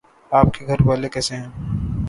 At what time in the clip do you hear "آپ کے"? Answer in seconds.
0.31-0.65